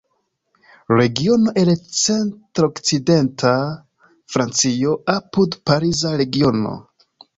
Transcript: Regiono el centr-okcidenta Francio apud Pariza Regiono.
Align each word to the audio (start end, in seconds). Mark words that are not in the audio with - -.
Regiono 0.99 1.51
el 1.63 1.69
centr-okcidenta 1.97 3.51
Francio 4.37 4.95
apud 5.17 5.59
Pariza 5.71 6.15
Regiono. 6.23 6.73